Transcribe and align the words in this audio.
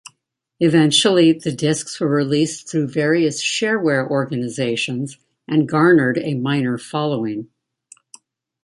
Eventually 0.59 1.31
the 1.31 1.51
disks 1.51 1.99
were 1.99 2.07
released 2.07 2.67
through 2.67 2.87
various 2.87 3.39
shareware 3.39 4.09
organizations 4.09 5.19
and 5.47 5.69
garnered 5.69 6.17
a 6.17 6.33
minor 6.33 6.79
following. 6.79 7.51